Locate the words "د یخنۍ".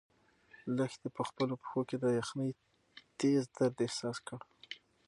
2.03-2.51